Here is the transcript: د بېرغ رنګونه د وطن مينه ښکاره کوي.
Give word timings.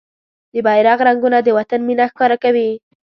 د 0.53 0.55
بېرغ 0.65 0.97
رنګونه 1.07 1.37
د 1.43 1.47
وطن 1.57 1.81
مينه 1.87 2.05
ښکاره 2.11 2.37
کوي. 2.43 2.69